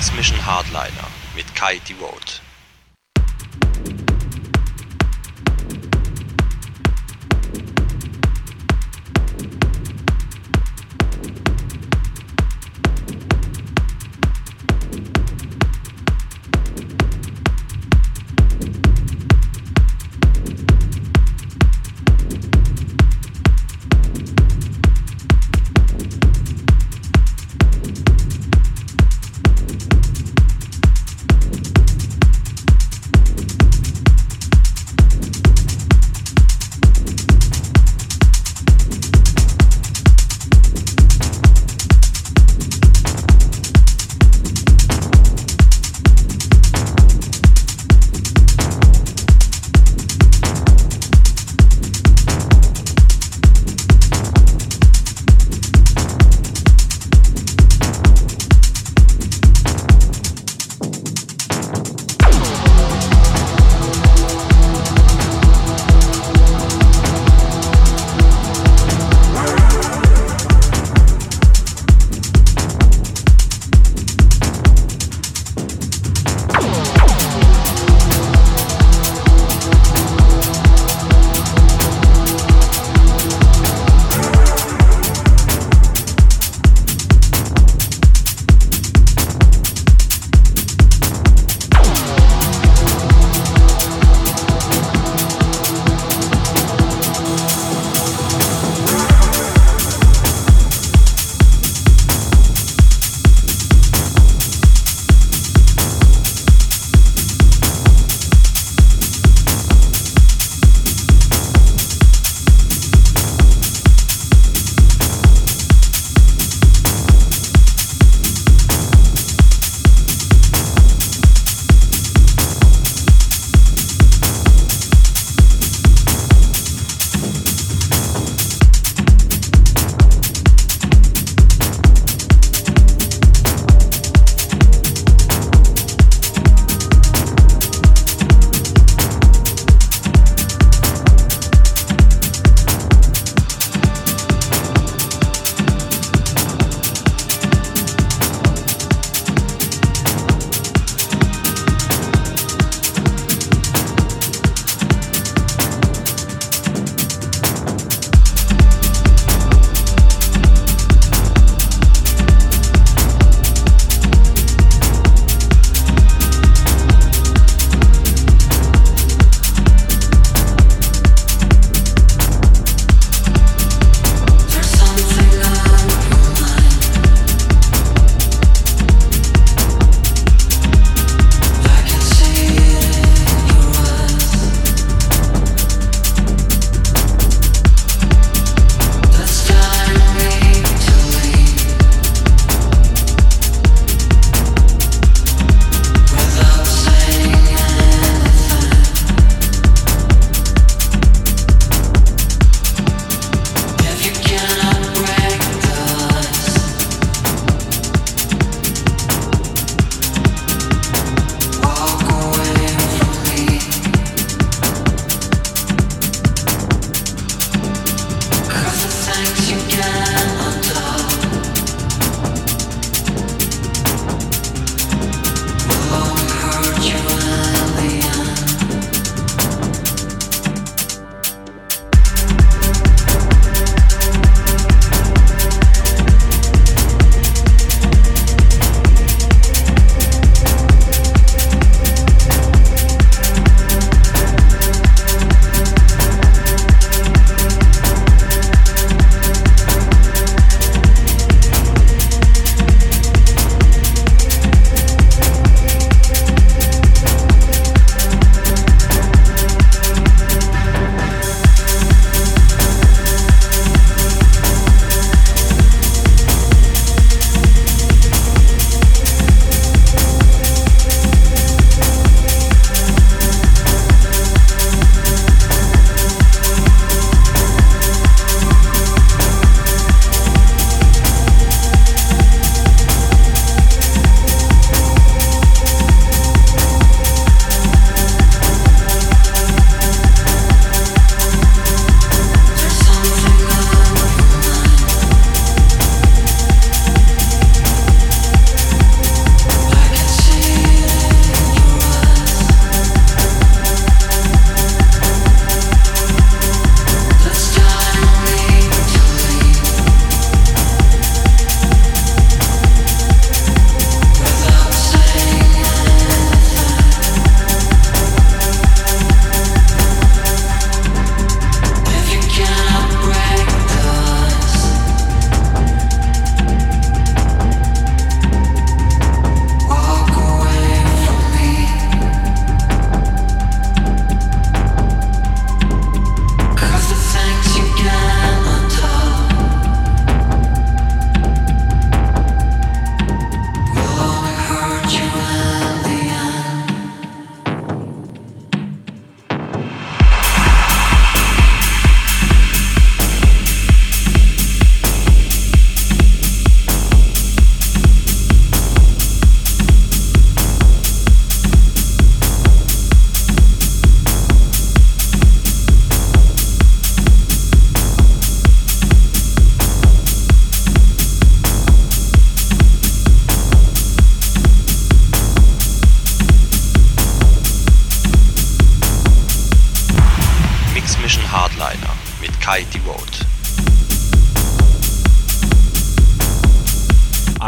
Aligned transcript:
Transmission 0.00 0.46
Hardliner 0.46 1.08
mit 1.36 1.54
Kai 1.54 1.78
Devote. 1.86 2.40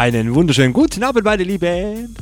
Einen 0.02 0.34
wunderschönen 0.34 0.72
guten 0.72 1.04
Abend, 1.04 1.25
meine 1.25 1.44
Lieben. 1.44 2.16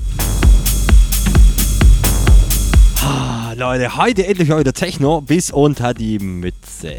Leute, 3.57 3.97
heute 3.97 4.27
endlich 4.27 4.51
wieder 4.51 4.75
Techno 4.75 5.23
bis 5.23 5.51
unter 5.51 5.95
die 5.95 6.19
Mütze. 6.19 6.93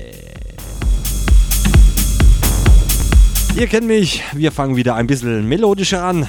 Ihr 3.56 3.68
kennt 3.68 3.86
mich, 3.86 4.24
wir 4.34 4.52
fangen 4.52 4.76
wieder 4.76 4.96
ein 4.96 5.06
bisschen 5.06 5.48
melodischer 5.48 6.04
an. 6.04 6.28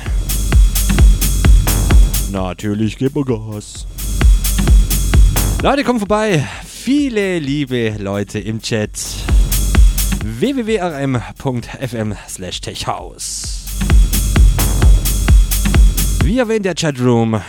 Natürlich 2.30 2.98
geben 2.98 3.14
wir 3.14 3.24
Gas. 3.24 3.86
Leute, 5.62 5.82
kommt 5.82 6.00
vorbei. 6.00 6.46
Viele 6.66 7.38
liebe 7.38 7.94
Leute 7.98 8.38
im 8.38 8.60
Chat. 8.60 9.00
www.rm.fm 10.22 12.14
slash. 12.28 12.60
Wie 16.24 16.38
erwähnt 16.38 16.64
der 16.64 16.76
Chatroom, 16.76 17.40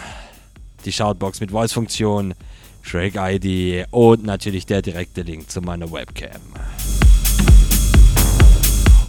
die 0.83 0.91
Shoutbox 0.91 1.39
mit 1.39 1.51
Voice-Funktion, 1.51 2.33
Shrek-ID 2.81 3.85
und 3.91 4.25
natürlich 4.25 4.65
der 4.65 4.81
direkte 4.81 5.21
Link 5.21 5.51
zu 5.51 5.61
meiner 5.61 5.91
Webcam. 5.91 6.41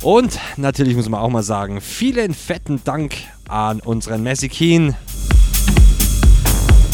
Und 0.02 0.38
natürlich 0.58 0.94
muss 0.94 1.08
man 1.08 1.20
auch 1.20 1.31
mal 1.31 1.43
sagen, 1.43 1.81
vielen 1.81 2.34
fetten 2.34 2.82
Dank 2.84 3.14
an 3.49 3.81
unseren 3.81 4.22
Messi 4.22 4.50
Keen. 4.50 4.94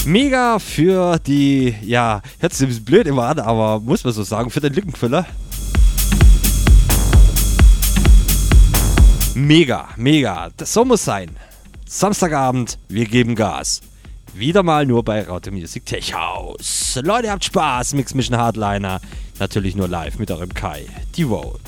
Mega 0.06 0.60
für 0.60 1.18
die, 1.18 1.74
ja, 1.82 2.22
hört 2.38 2.52
sich 2.52 2.66
ein 2.66 2.68
bisschen 2.68 2.84
blöd 2.84 3.08
immer 3.08 3.24
an, 3.24 3.40
aber 3.40 3.80
muss 3.80 4.04
man 4.04 4.12
so 4.12 4.22
sagen, 4.22 4.48
für 4.48 4.60
den 4.60 4.74
Lückenfüller. 4.74 5.26
Mega, 9.34 9.88
mega. 9.96 10.50
Das 10.56 10.72
so 10.72 10.84
muss 10.84 11.04
sein. 11.04 11.30
Samstagabend, 11.92 12.78
wir 12.88 13.04
geben 13.04 13.34
Gas. 13.34 13.80
Wieder 14.32 14.62
mal 14.62 14.86
nur 14.86 15.02
bei 15.02 15.24
Raute 15.24 15.50
Music 15.50 15.84
Tech 15.84 16.14
House. 16.14 16.96
Leute, 17.02 17.32
habt 17.32 17.44
Spaß. 17.44 17.94
Mix 17.94 18.14
Mission 18.14 18.38
Hardliner. 18.38 19.00
Natürlich 19.40 19.74
nur 19.74 19.88
live 19.88 20.20
mit 20.20 20.30
eurem 20.30 20.54
Kai. 20.54 20.86
Die 21.16 21.24
Vote. 21.24 21.58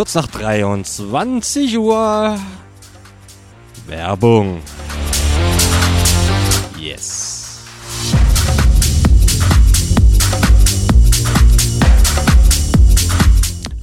Kurz 0.00 0.14
nach 0.14 0.28
23 0.28 1.76
Uhr 1.76 2.38
Werbung. 3.86 4.62
Yes. 6.78 7.60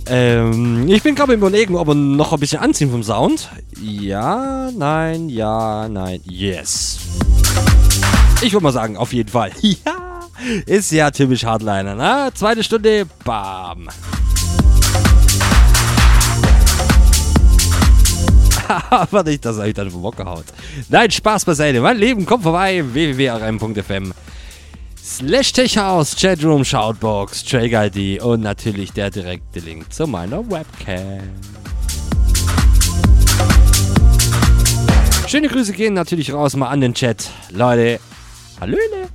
Ähm, 0.07 0.87
ich 0.87 1.03
bin 1.03 1.13
gerade 1.13 1.33
überlegen, 1.33 1.75
ob 1.75 1.89
wir 1.89 1.93
noch 1.93 2.33
ein 2.33 2.39
bisschen 2.39 2.61
anziehen 2.61 2.89
vom 2.89 3.03
Sound. 3.03 3.49
Ja, 3.79 4.71
nein, 4.75 5.29
ja, 5.29 5.87
nein, 5.87 6.21
yes. 6.25 6.97
Ich 8.41 8.53
würde 8.53 8.63
mal 8.63 8.71
sagen, 8.71 8.97
auf 8.97 9.13
jeden 9.13 9.29
Fall. 9.29 9.51
Ja, 9.61 10.21
ist 10.65 10.91
ja 10.91 11.11
typisch 11.11 11.43
Hardliner, 11.45 11.95
ne? 11.95 12.29
Zweite 12.33 12.63
Stunde, 12.63 13.05
bam. 13.23 13.89
Aber 18.89 19.23
nicht, 19.23 19.45
dass 19.45 19.57
er 19.57 19.63
euch 19.63 19.73
dann 19.73 19.91
vom 19.91 20.01
Bock 20.01 20.17
gehaut. 20.17 20.45
Nein, 20.89 21.11
Spaß 21.11 21.45
beiseite. 21.45 21.81
Mein 21.81 21.97
Leben, 21.97 22.25
kommt 22.25 22.43
vorbei. 22.43 22.83
www.rm.fm 22.85 24.13
slash 25.07 25.53
Techhouse, 25.53 26.15
Chatroom, 26.15 26.63
Shoutbox, 26.65 27.43
Track 27.43 27.71
ID 27.95 28.21
und 28.21 28.41
natürlich 28.41 28.91
der 28.91 29.09
direkte 29.09 29.59
Link 29.59 29.91
zu 29.91 30.05
meiner 30.05 30.49
Webcam. 30.49 31.21
Schöne 35.27 35.47
Grüße 35.47 35.73
gehen 35.73 35.93
natürlich 35.93 36.31
raus 36.33 36.55
mal 36.55 36.69
an 36.69 36.81
den 36.81 36.93
Chat. 36.93 37.29
Leute, 37.51 37.99
Hallöle. 38.59 39.09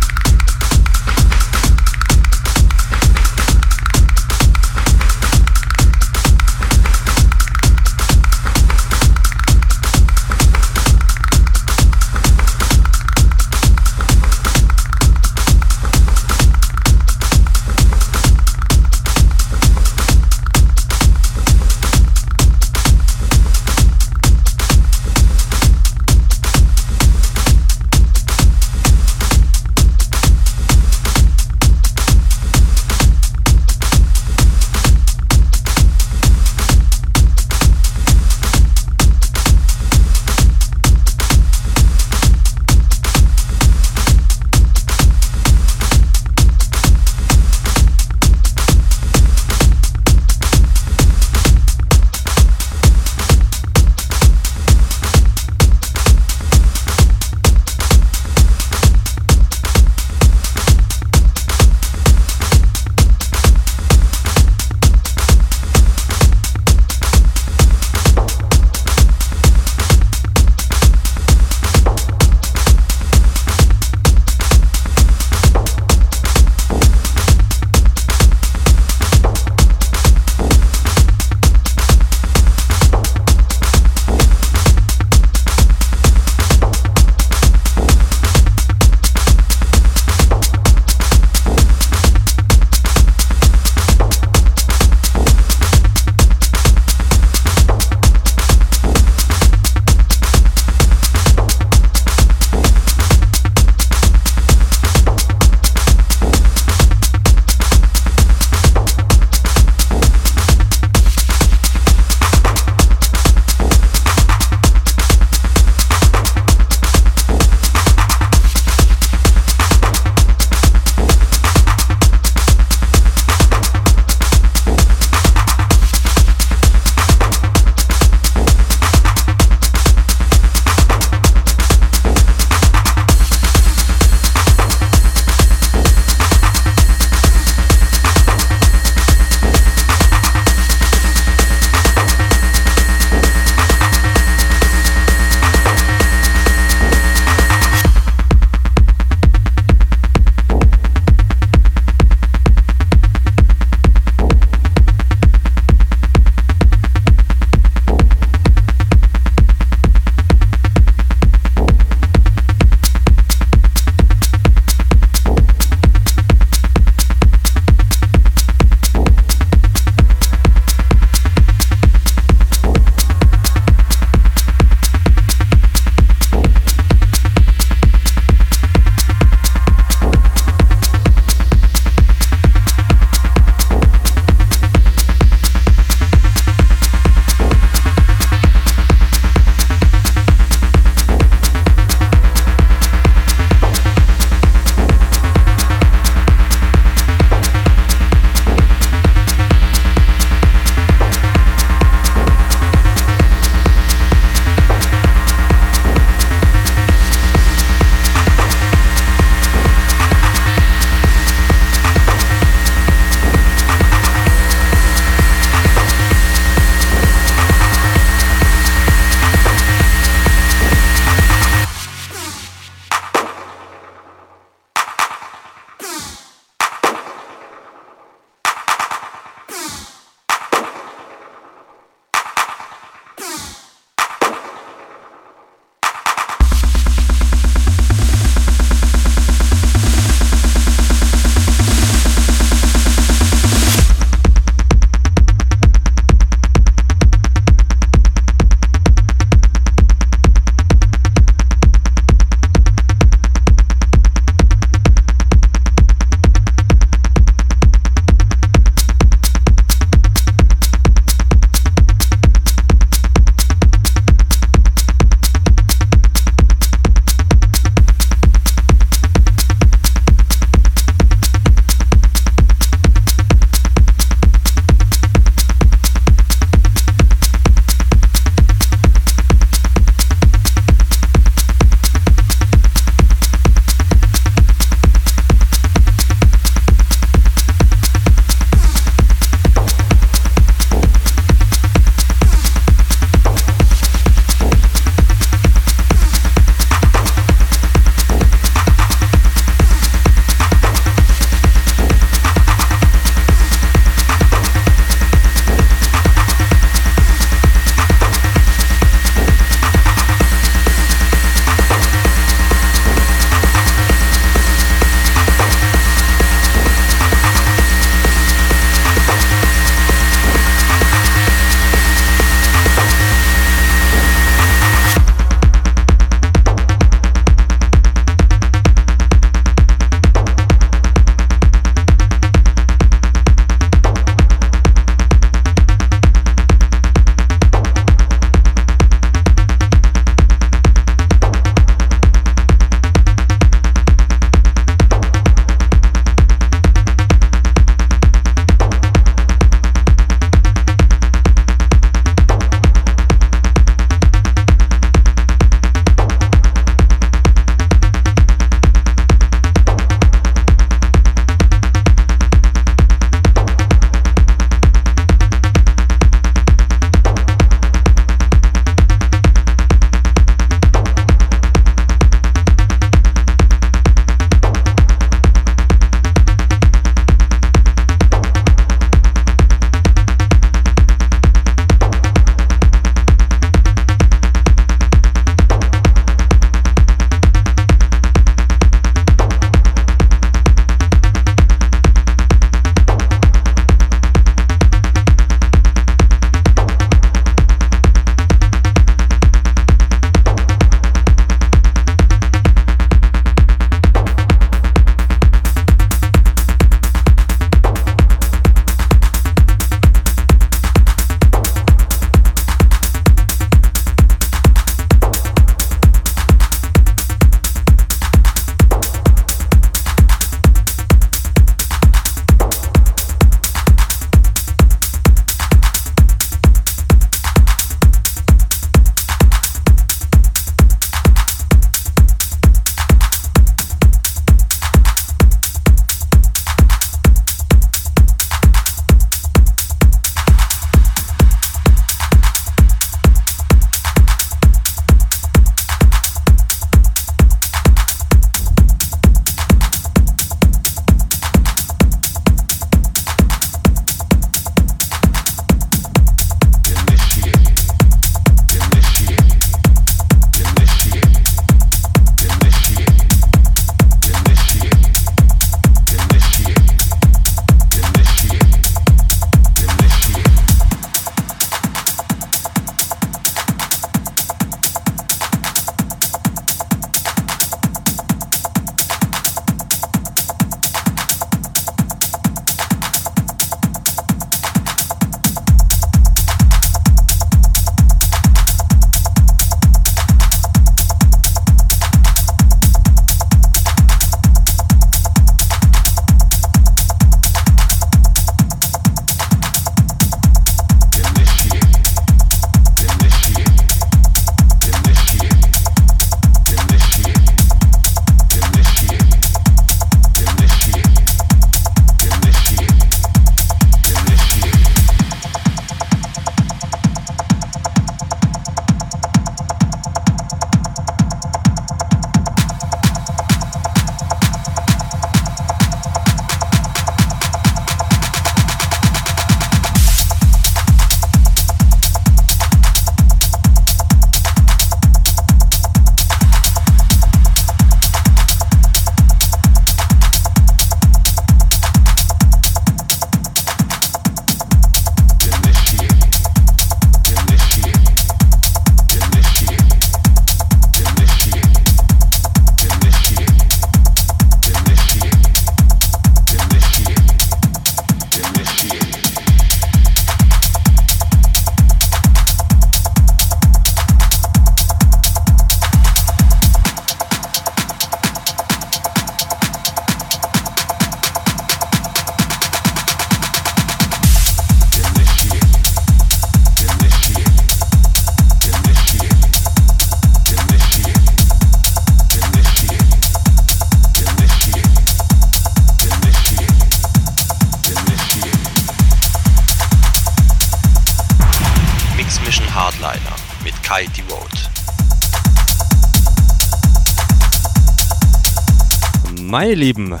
Meine 599.54 599.66
Lieben, 599.66 600.00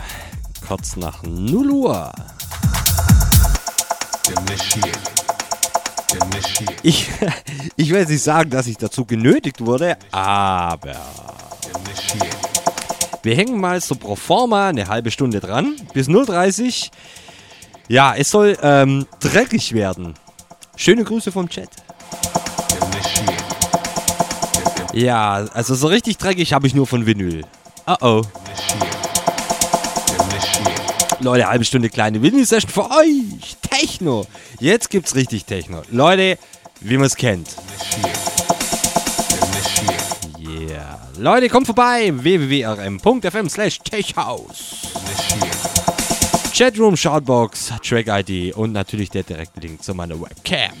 kurz 0.66 0.96
nach 0.96 1.22
0 1.22 1.70
Uhr. 1.70 2.10
Ich, 6.82 7.08
ich 7.76 7.90
will 7.90 8.04
nicht 8.04 8.20
sagen, 8.20 8.50
dass 8.50 8.66
ich 8.66 8.78
dazu 8.78 9.04
genötigt 9.04 9.64
wurde, 9.64 9.96
aber 10.10 10.96
wir 13.22 13.36
hängen 13.36 13.60
mal 13.60 13.80
so 13.80 13.94
pro 13.94 14.16
forma 14.16 14.70
eine 14.70 14.88
halbe 14.88 15.12
Stunde 15.12 15.38
dran, 15.38 15.76
bis 15.92 16.08
0.30 16.08 16.90
Ja, 17.86 18.12
es 18.16 18.32
soll 18.32 18.58
ähm, 18.60 19.06
dreckig 19.20 19.72
werden. 19.72 20.14
Schöne 20.74 21.04
Grüße 21.04 21.30
vom 21.30 21.48
Chat. 21.48 21.70
Ja, 24.92 25.46
also 25.54 25.76
so 25.76 25.86
richtig 25.86 26.18
dreckig 26.18 26.52
habe 26.52 26.66
ich 26.66 26.74
nur 26.74 26.88
von 26.88 27.06
Vinyl. 27.06 27.44
Oh 27.86 27.96
oh. 28.00 28.22
Leute, 31.24 31.48
halbe 31.48 31.64
Stunde 31.64 31.88
kleine 31.88 32.20
Vinyl-Session 32.20 32.70
für 32.70 32.90
euch. 32.90 33.56
Techno. 33.62 34.26
Jetzt 34.60 34.90
gibt's 34.90 35.14
richtig 35.14 35.46
Techno. 35.46 35.80
Leute, 35.90 36.38
wie 36.80 36.98
man 36.98 37.06
es 37.06 37.16
kennt. 37.16 37.48
Yeah. 40.38 41.00
Leute, 41.16 41.48
kommt 41.48 41.66
vorbei. 41.66 42.12
www.rm.fm 42.14 43.48
slash 43.48 43.78
techhouse. 43.78 44.92
Chatroom, 46.52 46.94
Shoutbox, 46.94 47.72
Track-ID 47.82 48.54
und 48.54 48.72
natürlich 48.72 49.08
der 49.08 49.22
direkte 49.22 49.60
Link 49.60 49.82
zu 49.82 49.94
meiner 49.94 50.20
Webcam. 50.20 50.72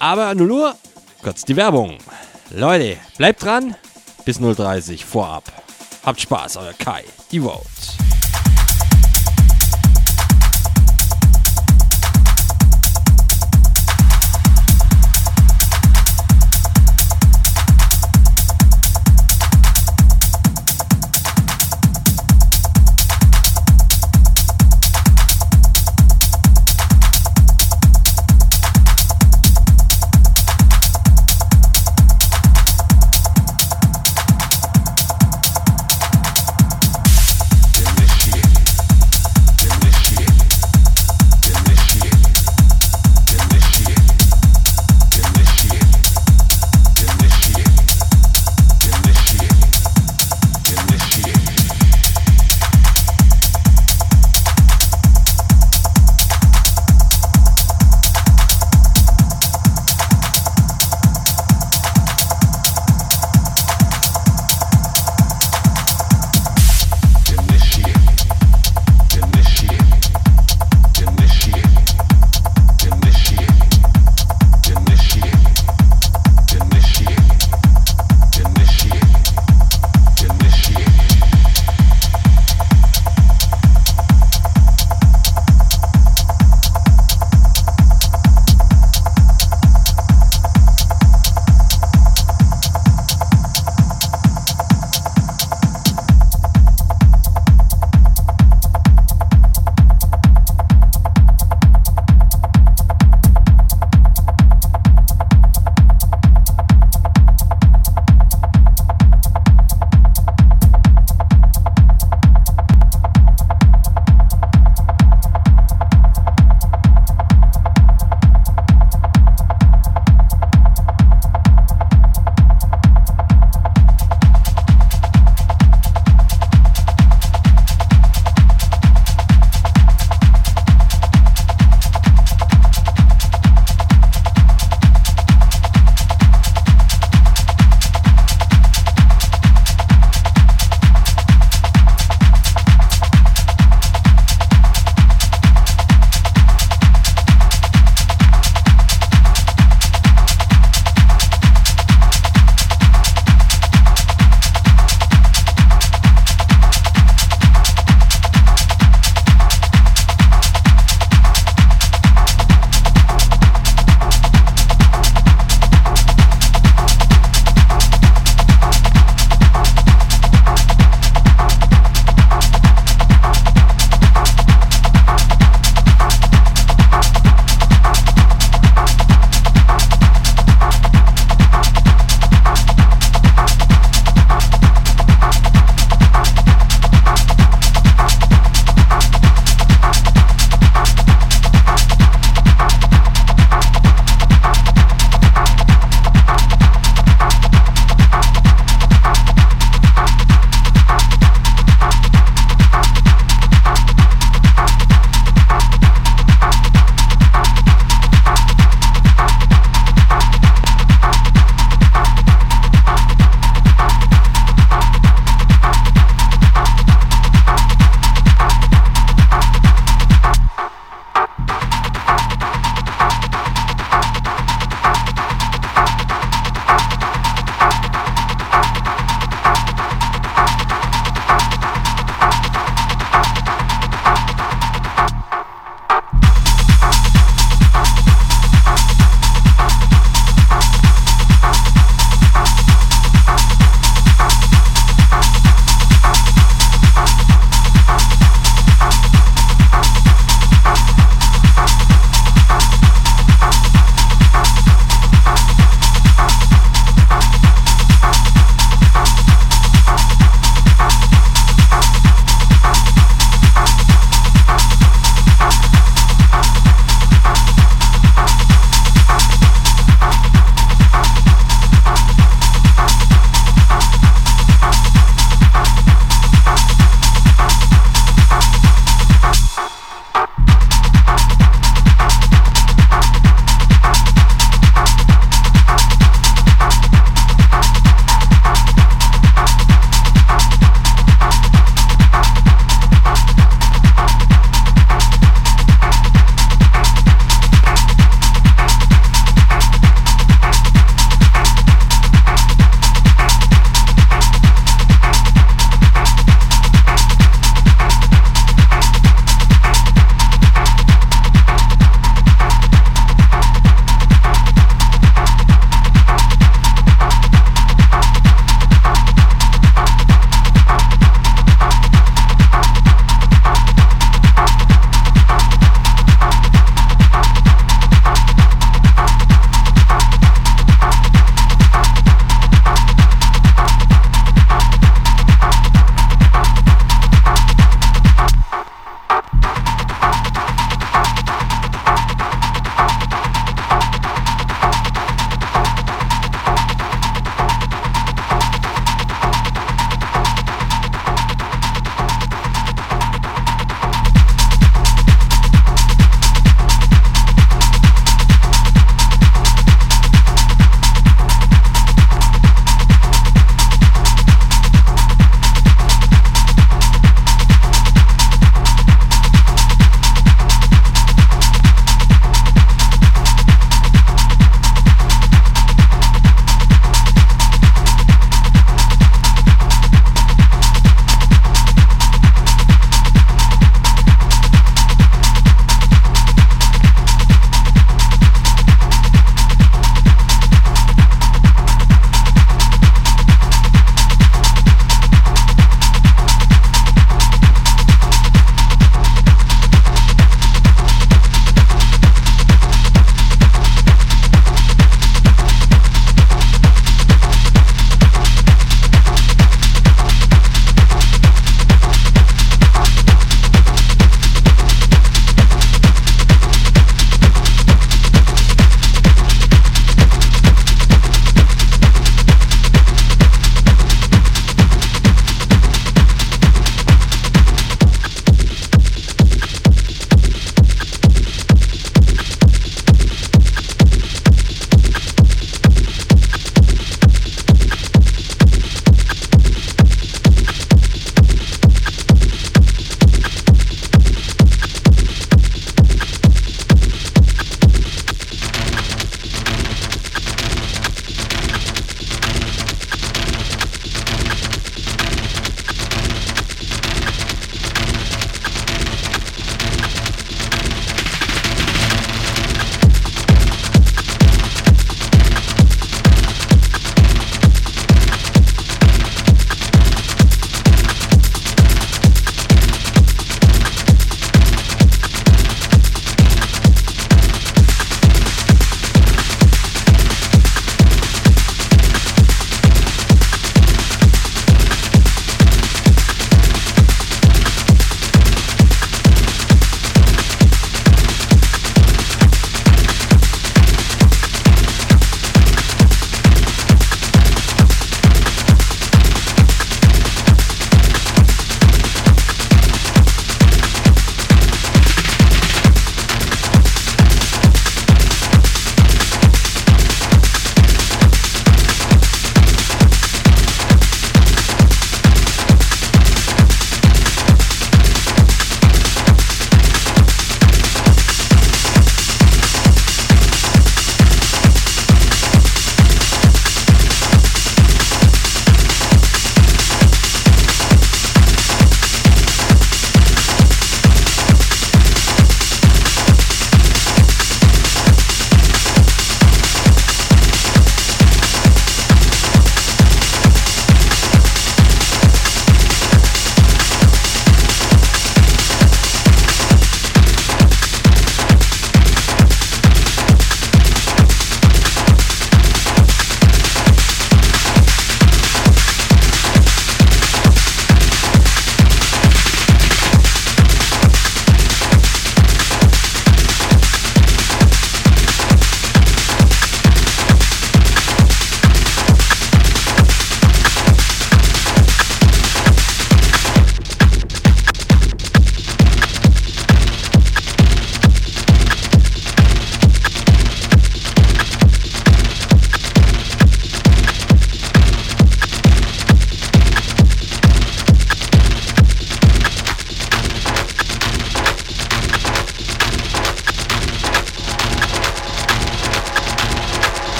Aber 0.00 0.34
0 0.34 0.50
Uhr, 0.50 0.74
kurz 1.22 1.44
die 1.44 1.54
Werbung. 1.54 1.98
Leute, 2.50 2.96
bleibt 3.16 3.44
dran. 3.44 3.76
Bis 4.24 4.40
0.30 4.40 5.04
vorab. 5.04 5.44
Habt 6.04 6.20
Spaß, 6.20 6.56
euer 6.56 6.72
Kai, 6.74 7.04
die 7.30 7.40
Vote. 7.40 8.07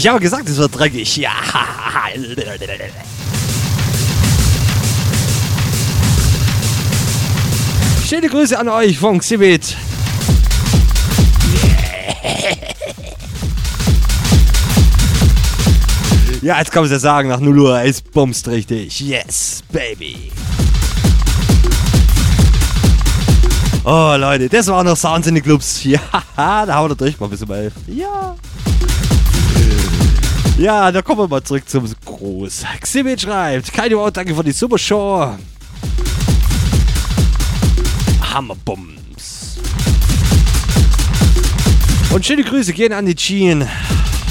Ich 0.00 0.08
habe 0.08 0.18
gesagt, 0.18 0.48
es 0.48 0.56
wird 0.56 0.78
dreckig. 0.78 1.18
Ja. 1.18 1.30
Schöne 8.08 8.28
Grüße 8.30 8.58
an 8.58 8.68
euch 8.70 8.98
von 8.98 9.18
Xibit. 9.18 9.76
Ja, 16.40 16.58
jetzt 16.58 16.72
kann 16.72 16.82
man 16.82 16.90
ja 16.90 16.98
sagen, 16.98 17.28
nach 17.28 17.40
0 17.40 17.58
Uhr, 17.58 17.82
es 17.82 18.00
bumst 18.00 18.48
richtig. 18.48 18.98
Yes, 19.00 19.62
baby. 19.70 20.32
Oh, 23.84 24.14
Leute, 24.16 24.48
das 24.48 24.66
waren 24.68 24.86
noch 24.86 24.96
Sounds 24.96 25.26
in 25.26 25.34
den 25.34 25.44
Clubs. 25.44 25.84
Ja, 25.84 26.00
da 26.36 26.66
haben 26.68 26.88
wir 26.88 26.94
durch 26.94 27.20
mal 27.20 27.28
bis 27.28 27.42
um 27.42 27.50
11. 27.50 27.74
Ja. 27.86 28.34
Ja, 30.60 30.92
da 30.92 31.00
kommen 31.00 31.20
wir 31.20 31.28
mal 31.28 31.42
zurück 31.42 31.66
zum 31.66 31.90
Groß. 32.04 32.66
Xibit 32.82 33.22
schreibt, 33.22 33.72
keine 33.72 33.96
Wort, 33.96 34.18
danke 34.18 34.34
für 34.34 34.44
die 34.44 34.52
super 34.52 34.76
Show. 34.76 35.26
Hammerbums. 38.20 39.56
Und 42.12 42.26
schöne 42.26 42.44
Grüße 42.44 42.74
gehen 42.74 42.92
an 42.92 43.06
die 43.06 43.14
Jean 43.14 43.66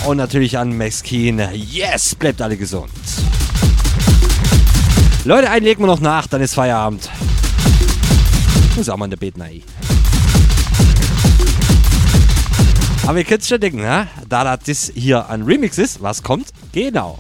und 0.06 0.18
natürlich 0.18 0.56
an 0.56 0.78
Max 0.78 1.02
Keen. 1.02 1.42
Yes, 1.52 2.14
bleibt 2.14 2.44
alle 2.44 2.58
gesund. 2.58 2.92
Leute, 5.26 5.50
einen 5.50 5.66
legen 5.66 5.82
wir 5.82 5.88
noch 5.88 6.00
nach, 6.00 6.28
dann 6.28 6.42
ist 6.42 6.54
Feierabend. 6.54 7.10
Muss 8.78 8.88
auch 8.88 8.98
mal 8.98 9.06
in 9.06 9.12
der 9.12 9.18
Bett 9.18 9.34
rein. 9.40 9.64
Aber 13.08 13.18
ihr 13.18 13.24
könnt 13.24 13.42
es 13.42 13.48
schon 13.48 13.60
denken, 13.60 13.82
ne? 13.82 14.08
Da 14.30 14.58
das 14.58 14.92
hier 14.94 15.30
ein 15.30 15.42
Remix 15.42 15.78
ist, 15.78 16.02
was 16.02 16.24
kommt? 16.24 16.48
Genau. 16.72 17.18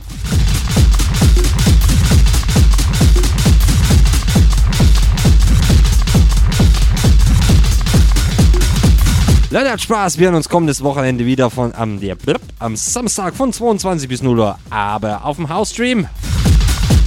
Leute, 9.51 9.71
hat 9.71 9.81
Spaß. 9.81 10.19
Wir 10.19 10.27
hören 10.27 10.35
uns 10.35 10.47
kommendes 10.47 10.83
Wochenende 10.83 11.25
wieder 11.25 11.49
von 11.49 11.73
am, 11.73 11.99
der, 11.99 12.15
am 12.59 12.75
Samstag 12.75 13.33
von 13.33 13.51
22 13.51 14.07
bis 14.07 14.21
0 14.21 14.37
Uhr. 14.37 14.59
Aber 14.69 15.25
auf 15.25 15.37
dem 15.37 15.49
House-Stream. 15.49 16.07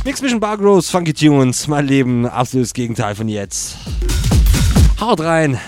Mix 0.05 0.20
Mission 0.20 0.40
Bar 0.40 0.58
Gross, 0.58 0.90
Funky 0.90 1.14
Tunes. 1.14 1.68
Mein 1.68 1.86
Leben, 1.86 2.26
absolutes 2.26 2.74
Gegenteil 2.74 3.14
von 3.14 3.28
jetzt. 3.28 3.76
Haut 5.00 5.20
rein. 5.20 5.60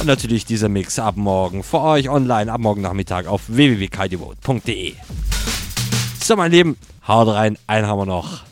Und 0.00 0.06
natürlich 0.06 0.44
dieser 0.44 0.68
Mix 0.68 0.98
ab 1.00 1.16
morgen 1.16 1.64
für 1.64 1.80
euch 1.80 2.08
online, 2.08 2.52
ab 2.52 2.60
morgen 2.60 2.82
Nachmittag 2.82 3.26
auf 3.26 3.42
www.kaidevote.de. 3.48 4.94
So, 6.22 6.36
mein 6.36 6.52
Lieben, 6.52 6.76
haut 7.06 7.28
rein. 7.28 7.58
Einen 7.66 7.86
haben 7.86 7.98
wir 7.98 8.06
noch. 8.06 8.42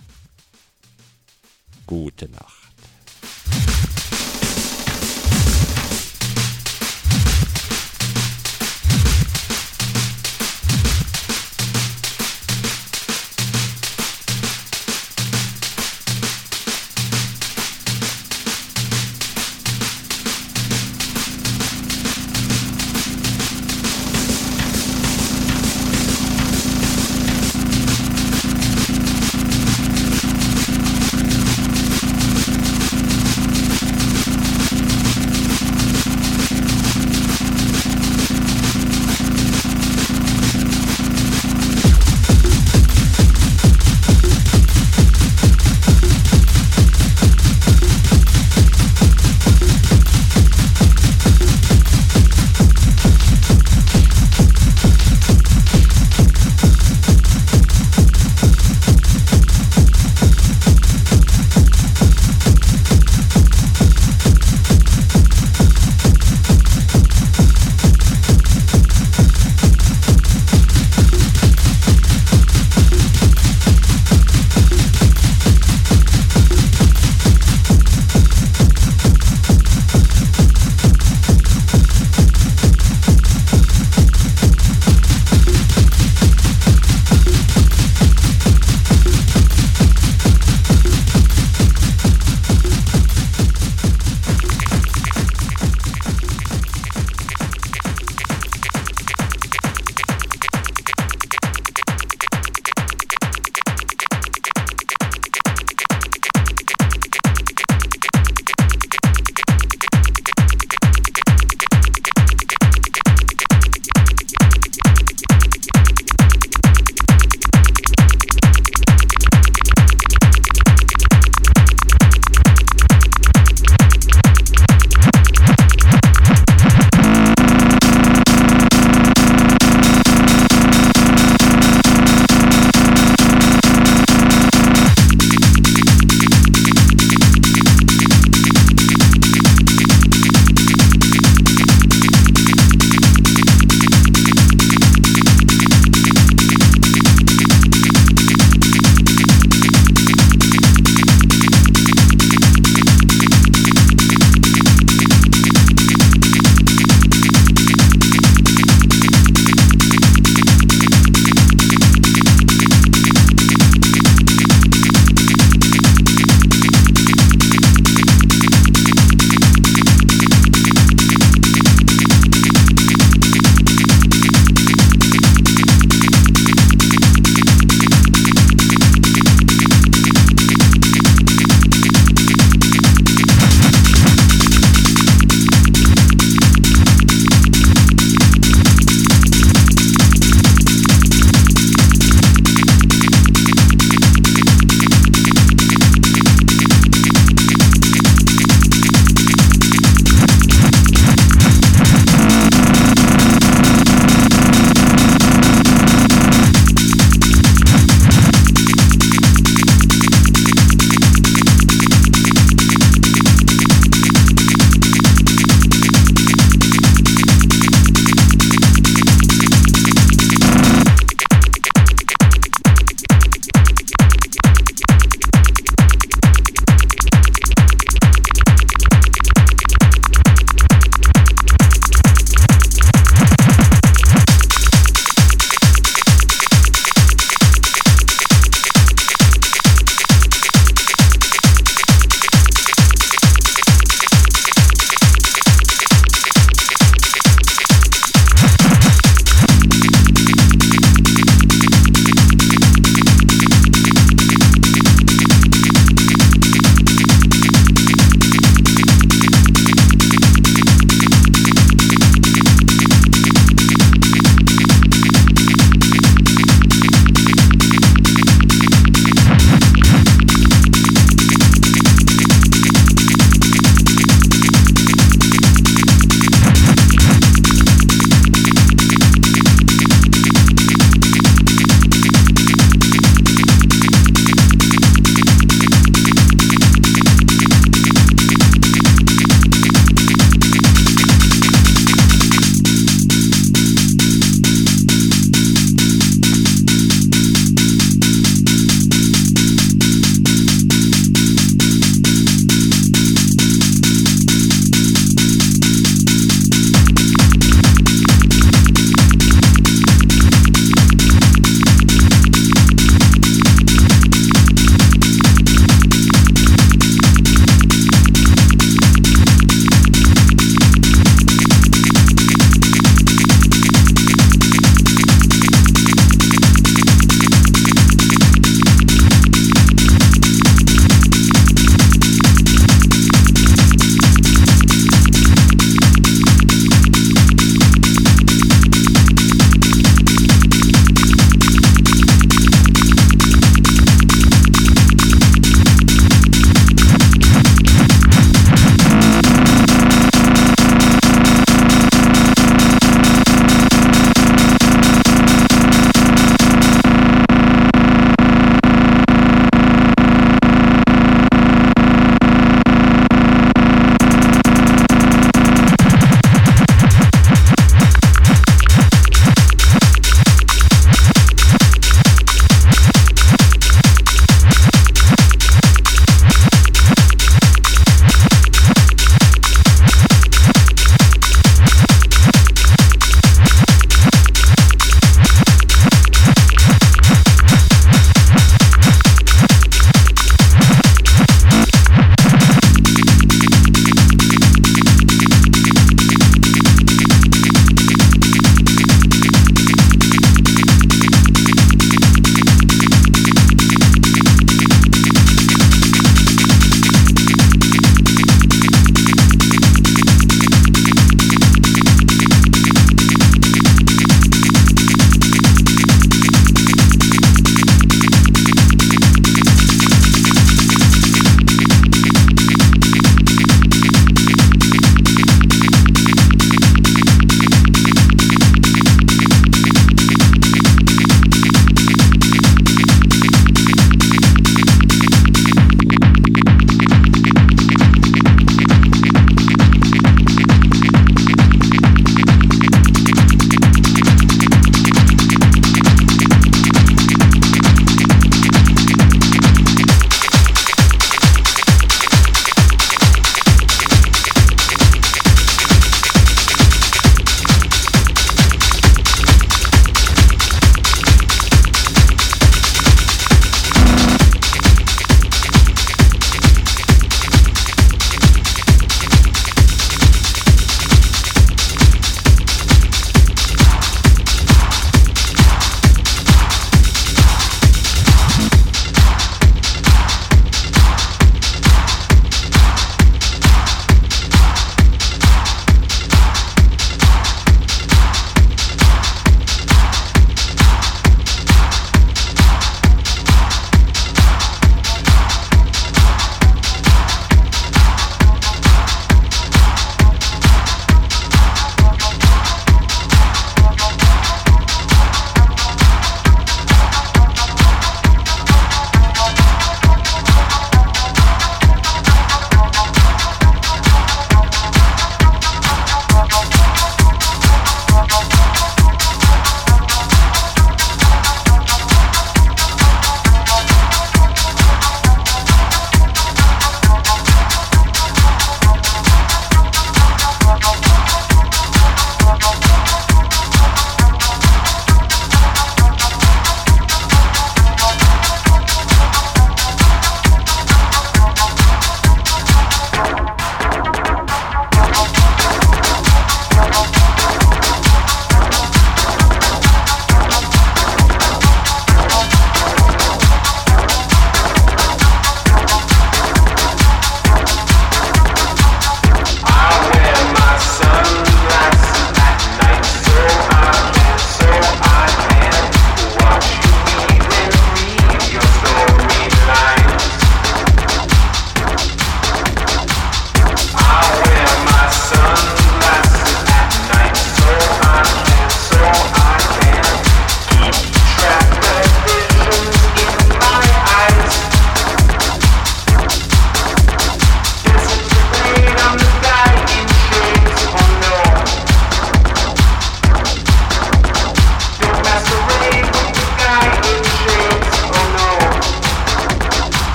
Gute 1.86 2.28
Nacht. 2.28 2.55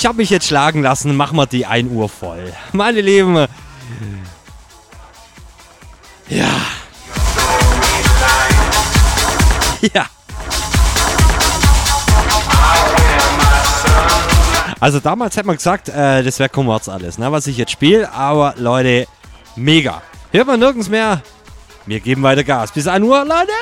Ich 0.00 0.06
habe 0.06 0.16
mich 0.16 0.30
jetzt 0.30 0.46
schlagen 0.46 0.80
lassen. 0.80 1.14
Machen 1.14 1.36
wir 1.36 1.44
die 1.44 1.66
1 1.66 1.92
Uhr 1.92 2.08
voll. 2.08 2.54
Meine 2.72 3.02
Lieben. 3.02 3.46
Ja. 6.26 6.46
Ja. 9.92 10.06
Also 14.80 15.00
damals 15.00 15.36
hätte 15.36 15.46
man 15.46 15.56
gesagt, 15.56 15.90
äh, 15.90 16.22
das 16.22 16.38
wäre 16.38 16.48
Kommerz 16.48 16.88
alles, 16.88 17.18
ne, 17.18 17.30
was 17.30 17.46
ich 17.46 17.58
jetzt 17.58 17.72
spiele. 17.72 18.10
Aber 18.10 18.54
Leute, 18.56 19.06
mega. 19.54 20.00
Hört 20.32 20.46
man 20.46 20.60
nirgends 20.60 20.88
mehr. 20.88 21.20
Wir 21.84 22.00
geben 22.00 22.22
weiter 22.22 22.42
Gas. 22.42 22.72
Bis 22.72 22.86
1 22.86 23.04
Uhr, 23.04 23.22
Leute. 23.26 23.52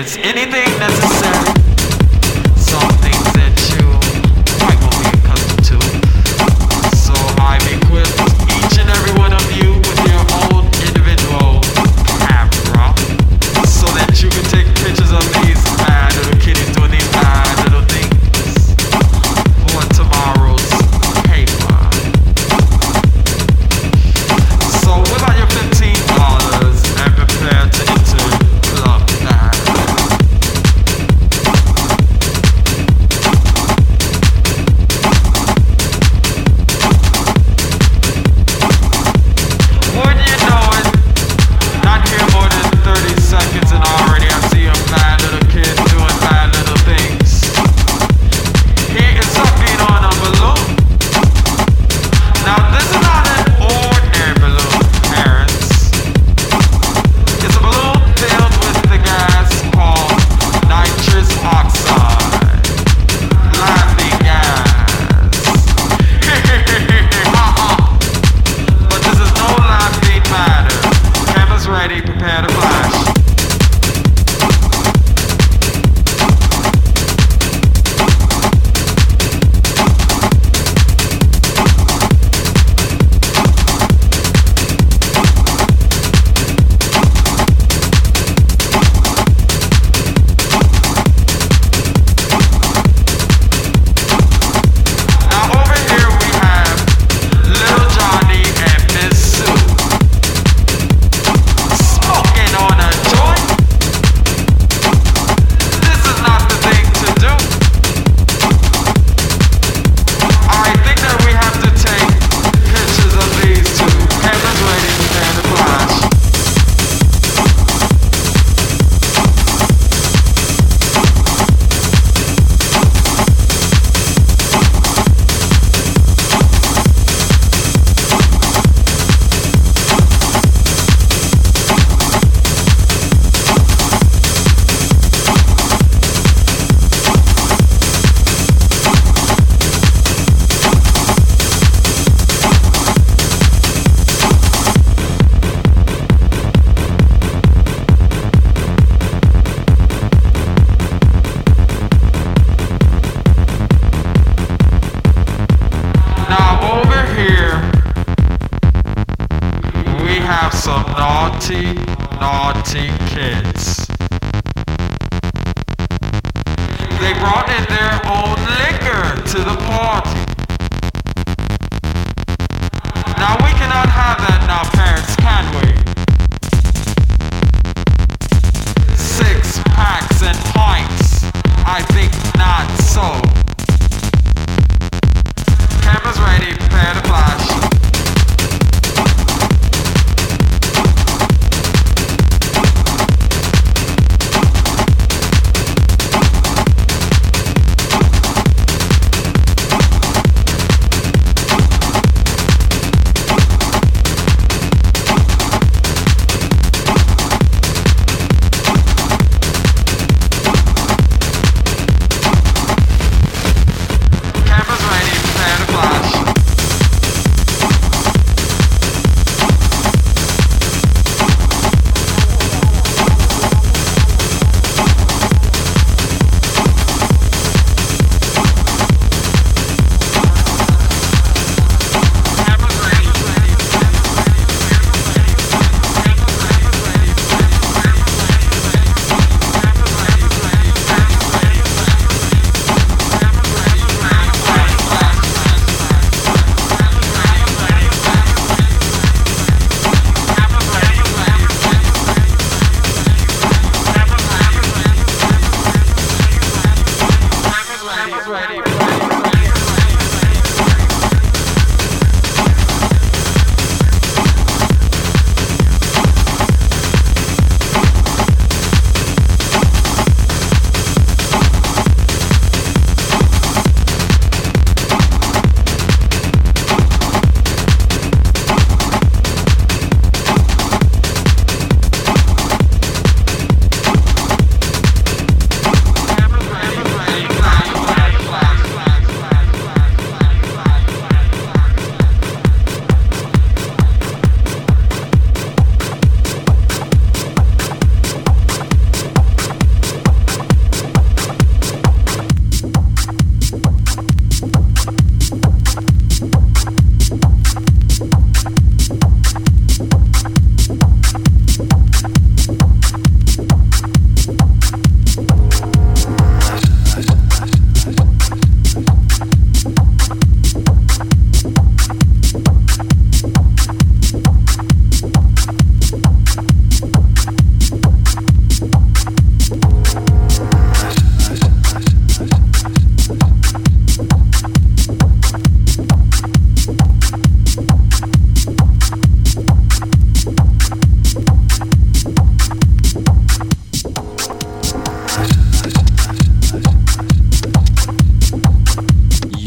is 0.00 0.16
anything 0.18 0.69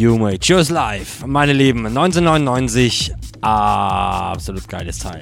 You 0.03 0.17
May 0.17 0.37
Choose 0.37 0.73
Life, 0.73 1.25
meine 1.25 1.53
Lieben, 1.53 1.85
1999, 1.85 3.13
absolut 3.39 4.67
geiles 4.67 4.99
Teil. 4.99 5.21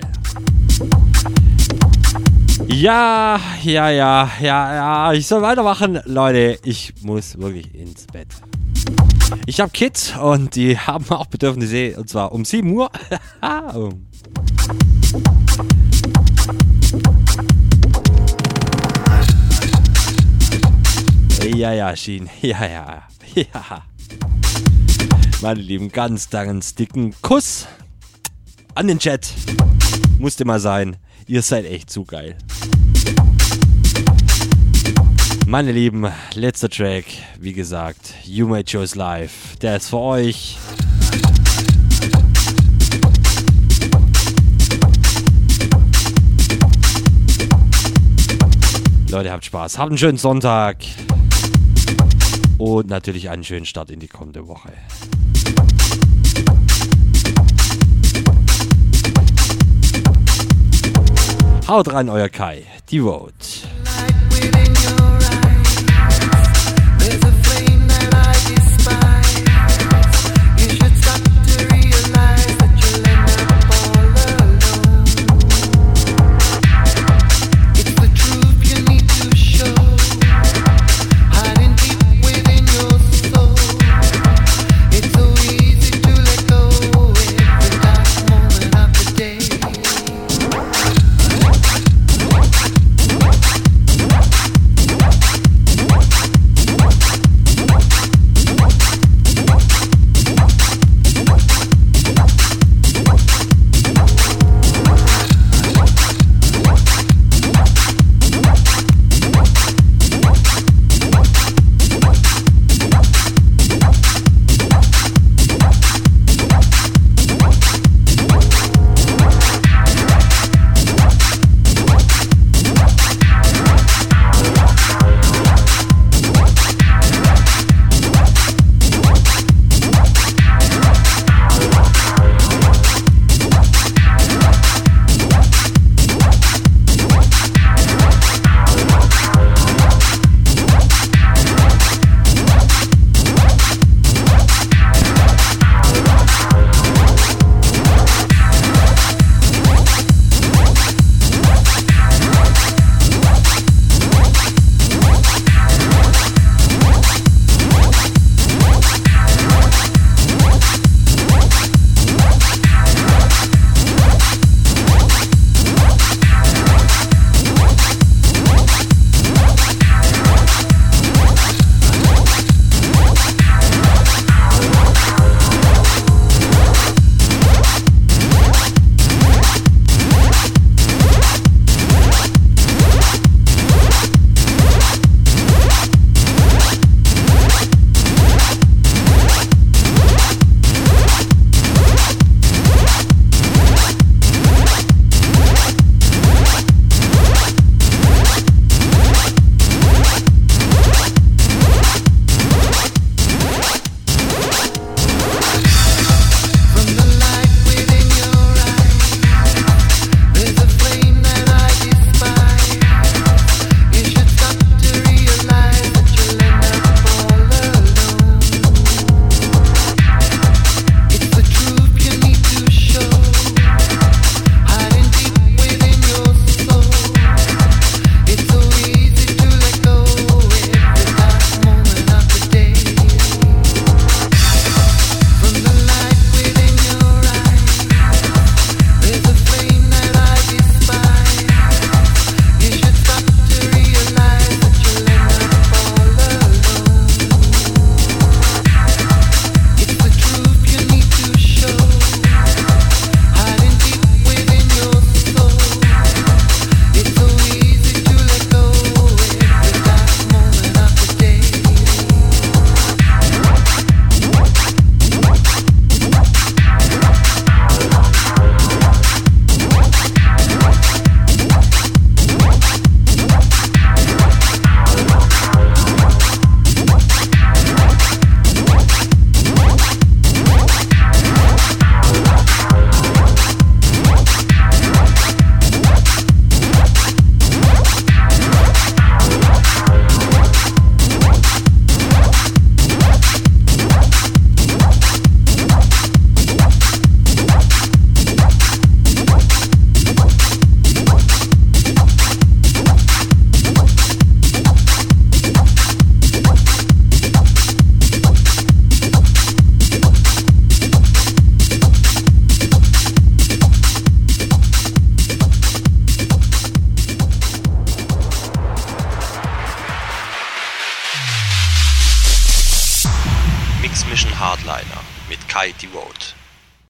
Ja, 2.65 3.39
ja, 3.61 3.89
ja, 3.91 4.31
ja, 4.41 4.73
ja, 4.73 5.13
ich 5.13 5.27
soll 5.27 5.43
weitermachen. 5.43 5.99
Leute, 6.05 6.57
ich 6.63 6.95
muss 7.03 7.37
wirklich 7.37 7.75
ins 7.75 8.07
Bett. 8.07 8.29
Ich 9.45 9.59
habe 9.59 9.69
Kids 9.69 10.17
und 10.17 10.55
die 10.55 10.75
haben 10.79 11.05
auch 11.11 11.27
Bedürfnisse, 11.27 11.95
und 11.99 12.09
zwar 12.09 12.31
um 12.31 12.43
7 12.43 12.71
Uhr. 12.71 12.89
Ja, 21.55 21.73
ja, 21.73 21.95
Schien, 21.95 22.29
ja, 22.41 22.65
ja, 22.65 23.03
ja. 23.35 23.83
Meine 25.41 25.59
Lieben, 25.59 25.91
ganz, 25.91 26.29
ganz 26.29 26.75
dicken 26.75 27.15
Kuss 27.23 27.65
an 28.75 28.87
den 28.87 28.99
Chat. 28.99 29.33
Musste 30.19 30.45
mal 30.45 30.59
sein. 30.59 30.97
Ihr 31.25 31.41
seid 31.41 31.65
echt 31.65 31.89
zu 31.89 32.05
geil. 32.05 32.37
Meine 35.47 35.71
Lieben, 35.71 36.05
letzter 36.35 36.69
Track, 36.69 37.05
wie 37.39 37.53
gesagt, 37.53 38.13
You 38.23 38.47
May 38.47 38.63
Choose 38.63 38.95
Live. 38.95 39.55
Der 39.63 39.77
ist 39.77 39.89
für 39.89 39.97
euch. 39.97 40.59
Leute, 49.09 49.31
habt 49.31 49.45
Spaß. 49.45 49.79
Habt 49.79 49.89
einen 49.89 49.97
schönen 49.97 50.19
Sonntag. 50.19 50.77
Und 52.59 52.89
natürlich 52.89 53.31
einen 53.31 53.43
schönen 53.43 53.65
Start 53.65 53.89
in 53.89 53.99
die 53.99 54.07
kommende 54.07 54.47
Woche. 54.47 54.71
Haut 61.71 61.87
rein, 61.93 62.09
euer 62.09 62.27
Kai. 62.27 62.65
Die 62.89 62.99
Vote. 62.99 63.31